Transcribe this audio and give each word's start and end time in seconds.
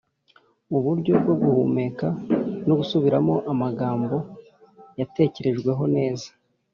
uburyo 0.77 1.13
bwo 1.23 1.33
guhumeka 1.41 2.07
no 2.67 2.73
gusubiramo 2.79 3.35
amagambo 3.51 4.15
yatekerejweho 4.99 5.83
neza 5.95 6.29